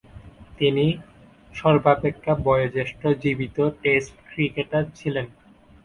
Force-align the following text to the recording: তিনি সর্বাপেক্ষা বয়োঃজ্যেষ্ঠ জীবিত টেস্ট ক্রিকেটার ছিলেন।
তিনি 0.57 0.85
সর্বাপেক্ষা 1.53 2.33
বয়োঃজ্যেষ্ঠ 2.45 3.01
জীবিত 3.23 3.57
টেস্ট 3.81 4.13
ক্রিকেটার 4.27 4.85
ছিলেন। 4.95 5.25